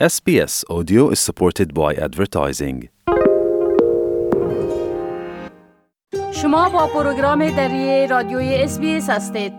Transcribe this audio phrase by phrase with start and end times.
[0.00, 2.88] SBS Audio is supported by advertising.
[6.32, 9.52] شما با پروگرام دری رادیوی SBS هستید.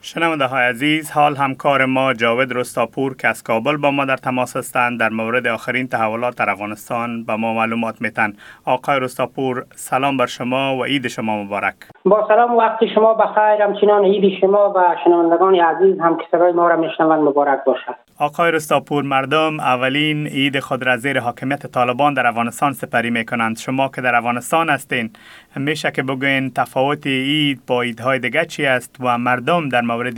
[0.00, 4.56] شنونده های عزیز حال همکار ما جاوید رستاپور که از کابل با ما در تماس
[4.56, 5.00] هستند.
[5.00, 8.32] در مورد آخرین تحولات در افغانستان به ما معلومات میتن
[8.64, 11.74] آقای رستاپور سلام بر شما و عید شما مبارک.
[12.04, 13.62] با سلام وقت شما بخیر.
[13.62, 18.08] همچنان عید شما و شنوندگان عزیز هم که صدای ما را میشنوند مبارک باشد.
[18.20, 23.58] آقای رستاپور مردم اولین عید خود را زیر حاکمیت طالبان در افغانستان سپری می کنند
[23.58, 25.10] شما که در افغانستان هستین
[25.56, 30.14] میشه که بگوین تفاوت عید با عیدهای دیگه چی است و مردم در مورد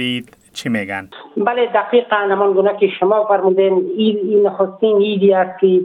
[0.53, 5.81] چی میگن؟ بله دقیقا همان گونه که شما فرمودین این نخستین عیدی است که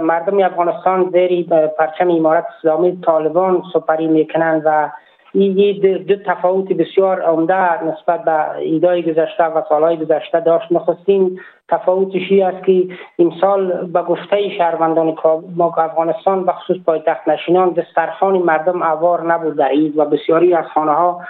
[0.00, 1.46] مردم افغانستان زیر
[1.78, 4.90] پرچم امارت اسلامی طالبان سپری می‌کنند و
[5.34, 10.72] این دو تفاوت بسیار عمده نسبت به ایدای گذشته و سالهای گذشته داشت.
[10.72, 15.16] نخستین تفاوتش است که این سال به گفته شهروندان
[15.56, 20.64] ما افغانستان به خصوص پایتخت نشینان دسترخوان مردم اوار نبود در عید و بسیاری از
[20.74, 21.20] خانه ها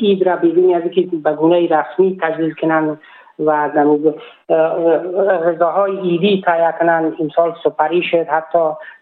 [0.00, 3.00] عید را بدون از اینکه به گونه رسمی تجلیل کنند
[3.44, 3.68] و
[5.46, 7.16] غذاهای ایدی تهیه کنند.
[7.20, 8.26] امسال سپری شد.
[8.28, 8.58] حتی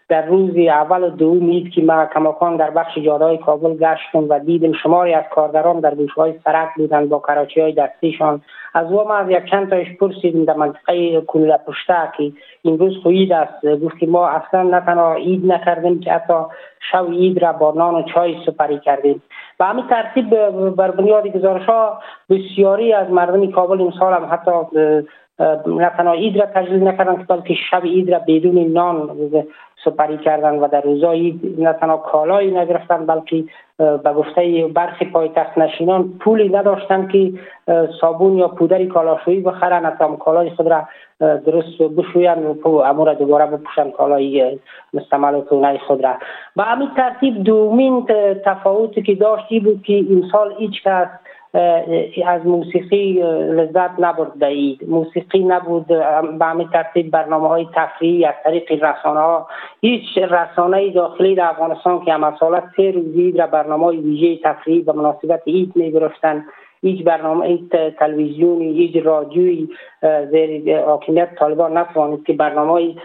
[0.09, 4.39] در روز اول و دوم اید که ما کماکان در بخش جادههای کابل گشتم و
[4.39, 8.41] دیدم شماری از کارگران در گوشه های سرک بودند با کراچی های دستیشان.
[8.73, 12.31] از ما از یک چند تایش پرسیدیم در منطقه کنولا پشته که
[12.65, 13.65] امروز خوید است.
[13.65, 16.33] گفت که ما اصلا نه عید نکردیم که حتی
[16.91, 19.21] شب عید را با نان و چای سپری کردیم.
[19.59, 20.29] و همین ترتیب
[20.69, 21.99] بر بنیاد گزارش ها
[22.29, 24.51] بسیاری از مردم کابل امسال هم حتی
[25.67, 29.09] نه تنها عید را تجلیل نکردن بلکه شب عید را بدون نان
[29.85, 33.43] سپری کردن و در روزای نه تنها کالایی نگرفتن بلکه
[33.77, 37.31] به گفته برخی پایتخت نشینان پولی نداشتن که
[38.01, 40.87] صابون یا پودری کالاشویی بخرن حتی کالای خود را
[41.19, 44.59] درست بشویند و امور دوباره بپوشن کالای
[44.93, 46.13] مستعمل و تونه خود را.
[46.55, 48.05] به همین ترتیب دومین
[48.45, 51.07] تفاوتی که داشتی بود که این سال هیچ کس
[52.25, 53.13] از موسیقی
[53.49, 59.47] لذت نبرد دهید موسیقی نبود به همین ترتیب برنامه های تفریحی از طریق رسانه ها
[59.81, 64.81] هیچ رسانه داخلی در افغانستان که هم سالت سه روزی در برنامه های ویژه تفریحی
[64.81, 66.45] و مناسبت عید می گرفتن
[66.81, 69.69] هیچ برنامه هیچ تلویزیونی هیچ رادیویی
[70.31, 72.95] زیر حاکمیت طالبان نتوانید که برنامه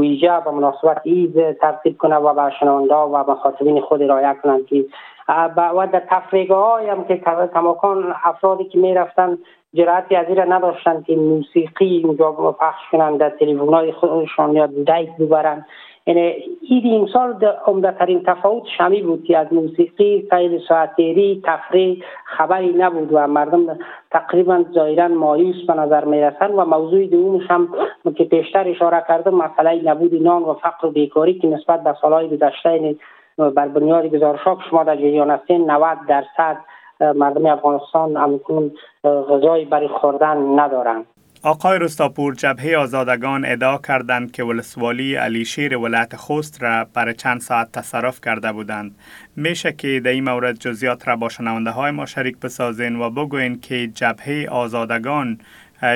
[0.00, 4.66] ویژه و مناسبت عید ترتیب کنه و به شنونده و به خاطبین خود رایه کنند
[4.66, 4.84] که
[5.28, 7.22] و در تفریگه های هم که
[7.54, 9.38] کماکان افرادی که می رفتن
[9.74, 15.16] جرأتی از این نداشتن که موسیقی اینجا پخش کنند در تلفن های خودشان یا دیک
[15.20, 15.64] ببرن.
[16.06, 16.20] یعنی
[16.68, 23.08] این امسال عمده ترین تفاوت شمی بود که از موسیقی سایر ساعتیری تفریح خبری نبود
[23.12, 23.78] و مردم
[24.10, 27.68] تقریبا ظاهرا مایوس به نظر می رسند و موضوع دومش هم
[28.16, 30.22] که پیشتر اشاره کردم مسئله نبود.
[30.22, 32.96] نان و فقر و بیکاری که نسبت به سالهای گذشته
[33.38, 36.56] بر بنیاد گزارش ها شما در جریان هستین 90 درصد
[37.00, 38.72] مردم افغانستان همکنون
[39.04, 41.06] غذای برای خوردن ندارند
[41.46, 47.72] آقای رستاپور جبهه آزادگان ادعا کردند که ولسوالی علیشیر ولایت خوست را برای چند ساعت
[47.72, 48.96] تصرف کرده بودند.
[49.36, 53.60] میشه که در این مورد جزیات را با شنونده های ما شریک بسازین و بگوین
[53.60, 55.38] که جبهه آزادگان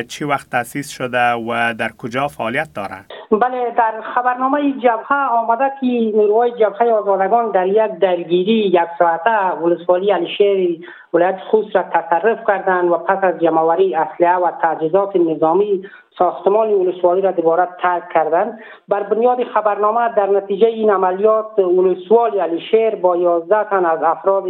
[0.08, 5.86] چی وقت تاسیس شده و در کجا فعالیت دارند؟ بله در خبرنامه جبهه آمده که
[5.86, 9.30] نیروهای جبهه آزادگان در یک درگیری یک ساعته
[9.62, 15.82] ولسوالی علیشیر ولایت خوست را تصرف کردند و پس از جمعوری اسلحه و تجهیزات نظامی
[16.18, 18.58] ساختمان ولسوالی را دوباره ترک کردند
[18.88, 24.44] بر بنیاد خبرنامه در نتیجه این عملیات ولسوالی علیشیر با 11 تن از افراد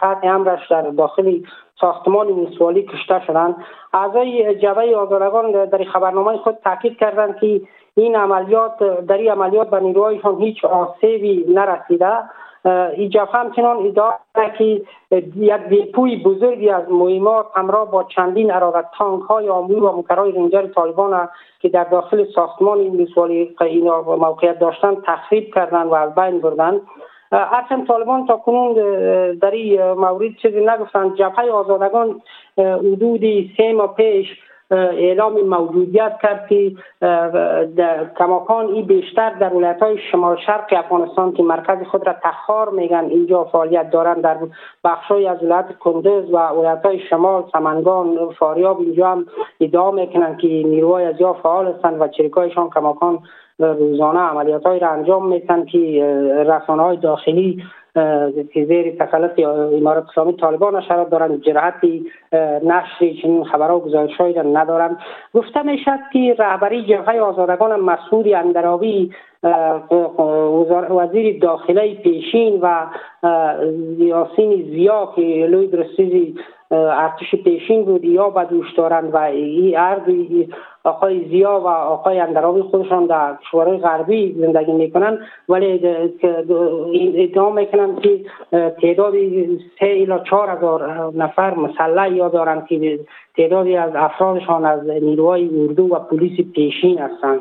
[0.00, 1.38] تحت امرش در داخل
[1.80, 3.56] ساختمان ولسوالی کشته شدند.
[3.92, 7.60] اعضای جبهه آزادگان در خبرنامه خود تاکید کردند که
[7.94, 12.12] این عملیات در این عملیات به نیروهایشان هیچ آسیبی نرسیده.
[12.94, 14.10] این جبهه همچنان ادعا
[14.58, 14.82] که
[15.36, 20.66] یک دیپوی بزرگی از مهمات همراه با چندین ارادت تانک های آمور و مکرای رنجر
[20.66, 21.28] طالبان
[21.60, 23.56] که در داخل ساختمان این مسوالی
[24.06, 26.80] موقعیت داشتن تخریب کردن و از بین بردن
[27.32, 28.74] هرچند طالبان تا کنون
[29.38, 32.22] در این مورد چیزی نگفتند جبهه آزادگان
[32.58, 33.20] حدود
[33.56, 34.28] سه ماه پیش
[34.70, 36.72] اعلام موجودیت کرد که
[38.18, 43.04] کماکان این بیشتر در ولایت های شمال شرق افغانستان که مرکز خود را تخار میگن
[43.10, 44.36] اینجا فعالیت دارند در
[44.84, 49.26] بخش از ولایت کندز و ولایت های شمال سمنگان فاریاب اینجا هم
[49.60, 53.18] ادعا می‌کنند که نیروهای از یا فعال هستند و چریکایشان کماکان
[53.60, 55.78] روزانه عملیات های را انجام میتن که
[56.46, 57.62] رسانه های داخلی
[58.52, 62.06] که زیر تسلط امارت اسلامی طالبان نشرات دارند جراحتی
[62.62, 64.98] نشر چنین خبرها و گزارش ندارند.
[65.34, 69.10] گفته می‌شد که رهبری جبهه آزادگان مسعود اندراوی
[70.90, 72.86] وزیر داخله پیشین و
[73.98, 76.34] یاسین زیا که لوی درستیزی
[76.70, 79.76] ارتش پیشین بود یا به دوش دارند و ای
[80.84, 85.18] آقای زیا و آقای اندراوی خودشان در کشورهای غربی زندگی می‌کنند
[85.48, 85.80] ولی
[87.16, 88.20] ادعا می‌کنند که
[88.82, 89.14] تعداد
[89.80, 93.00] سه الا چهار هزار نفر مسلح یا دارند که
[93.36, 97.40] تعدادی از افرادشان از نیروهای اردو و پلیس پیشین هستند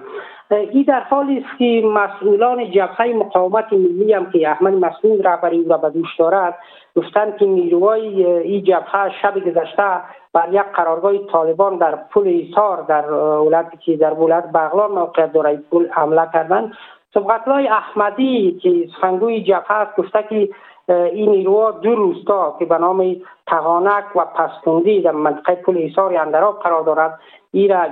[0.56, 5.78] این در حالی است که مسئولان جبهه مقاومت ملی هم که احمد مسعود رهبری را
[5.78, 6.58] به دوش دارد
[6.96, 10.02] گفتند که نیروهای این جبهه شب گذشته
[10.34, 15.64] بر یک قرارگاه طالبان در پل ایثار در ولایتی که در ولایت بغلان موقعیت داره
[15.72, 16.74] پل حمله کردند.
[17.14, 20.50] سبقتلای احمدی که سخنگوی جبهه است گفته که
[20.90, 23.16] این نیروها دو روستا که به نام
[23.48, 27.20] تغانک و پستوندی در منطقه پل ایثار اندراب قرار دارد
[27.52, 27.86] این را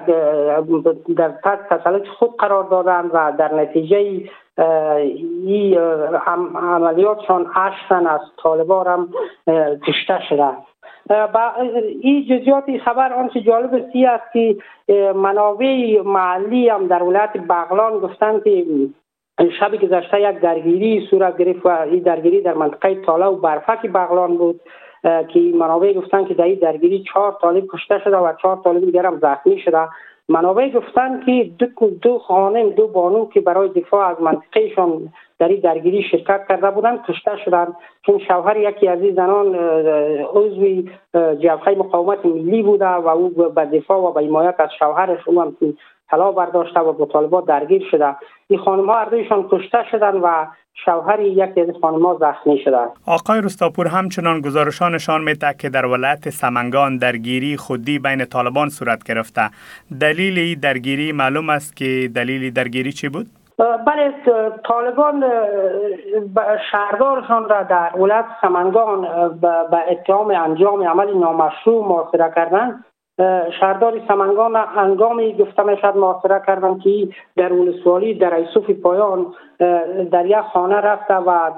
[1.17, 5.77] در تحت تسلط خود قرار دادند و در نتیجه این
[6.55, 9.09] عملیاتشان هشتن از طالبان هم
[9.87, 10.19] کشته
[11.09, 11.51] با
[12.01, 14.57] این جزیات خبر آنچه جالب سی است که
[15.15, 18.65] منابع محلی هم در ولایت بغلان گفتند که
[19.59, 24.37] شب گذشته یک درگیری صورت گرفت و این درگیری در منطقه تاله و برفک بغلان
[24.37, 24.61] بود
[25.03, 29.05] که منابع گفتن که در این درگیری چهار طالب کشته شده و چهار طالب دیگر
[29.05, 29.87] هم زخمی شده.
[30.29, 35.59] منابع گفتن که دو, دو خانم دو بانو که برای دفاع از منطقهشان در این
[35.59, 37.75] درگیری شرکت کرده بودند کشته شدند.
[38.05, 39.55] چون شوهر یکی از این زنان
[40.33, 45.41] عضوی جبهه مقاومت ملی بوده و او به دفاع و به حمایت از شوهرش او
[45.41, 45.55] هم
[46.09, 46.93] طلا برداشته و
[47.27, 48.15] با درگیر شده.
[48.47, 50.45] این خانم ها اردویشان کشته شدن و
[50.85, 55.85] شوهر یکی از خانم ها زخمی شدن آقای رستاپور همچنان گزارشان نشان میده که در
[55.85, 59.49] ولایت سمنگان درگیری خودی بین طالبان صورت گرفته.
[60.01, 63.27] دلیل درگیری معلوم است که دلیل درگیری چی بود؟
[63.57, 64.13] بله
[64.67, 65.23] طالبان
[66.71, 69.01] شهردارشان را در ولایت سمنگان
[69.41, 72.85] به اتهام انجام عمل نامشروع محاصره کردند.
[73.59, 79.25] شهردار سمنگان هنگامی گفته می شد محاصره کردن که در ولسوالی در ایسوف پایان
[80.11, 81.49] در یک خانه رفته و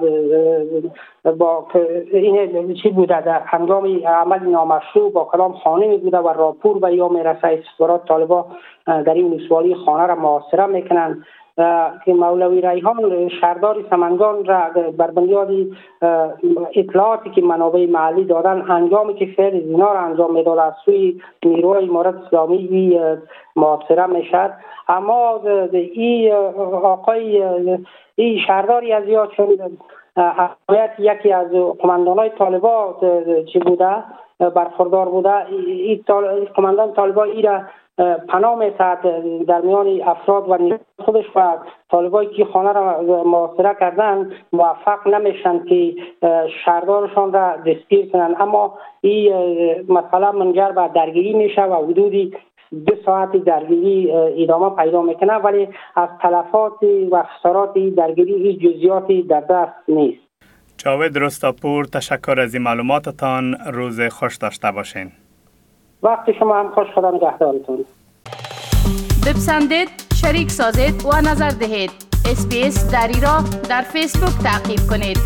[1.38, 1.66] با
[2.12, 6.94] این چی بوده در هنگام عمل نامشروع با کلام خانه می بوده و راپور به
[6.94, 8.46] یا می رسه استخبارات طالبا
[8.86, 11.24] در این ولسوالی خانه را محاصره می‌کنند.
[12.04, 14.62] که مولوی ریحان شهردار سمنگان را
[14.98, 15.50] بر بنیاد
[16.74, 21.88] اطلاعاتی که منابع محلی دادن انجامی که فعل زینا را انجام می‌داد از سوی نیروی
[21.88, 22.98] امارت اسلامی
[23.56, 24.50] محاصره می‌شد
[24.88, 25.40] اما
[25.72, 26.32] این
[26.82, 27.42] آقای
[28.16, 29.58] این شهرداری از یا چون
[30.16, 32.96] حمایت یکی از قماندانای طالبات
[33.52, 34.04] چی بوده؟
[34.54, 36.04] برخوردار بوده؟ این
[36.54, 37.60] قماندان طالبا ای را
[38.28, 38.98] پناه میتد
[39.48, 41.58] در میان افراد و خودش و
[41.90, 45.94] طالبایی که خانه را محاصره کردن موفق نمیشن که
[46.64, 48.36] شهردارشان را دستگیر کنند.
[48.38, 49.32] اما این
[49.88, 52.32] مثلا منجر به درگیری میشه و حدودی
[52.86, 59.40] دو ساعت درگیری ادامه پیدا می‌کنه ولی از تلفات و خسارات درگیری این جزیاتی در
[59.40, 60.20] دست نیست.
[60.78, 63.56] جاوید رستاپور تشکر از این معلوماتتان.
[63.72, 65.12] روز خوش داشته باشین.
[66.02, 67.84] وقتی شما هم خوش خدا نگهدارتون.
[69.26, 71.90] بپسندید شریک سازید و نظر دهید.
[72.30, 75.18] اسپیس دری را در فیسبوک تعقیب کنید.